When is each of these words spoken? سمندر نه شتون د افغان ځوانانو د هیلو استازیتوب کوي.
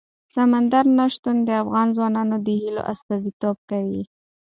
سمندر 0.35 0.85
نه 0.97 1.05
شتون 1.13 1.37
د 1.43 1.49
افغان 1.63 1.87
ځوانانو 1.97 2.35
د 2.45 2.47
هیلو 2.61 2.81
استازیتوب 2.93 3.57
کوي. 3.71 4.03